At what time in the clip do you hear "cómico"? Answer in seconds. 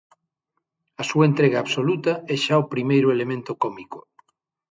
3.63-3.99